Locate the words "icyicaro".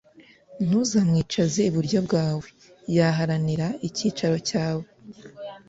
3.87-4.37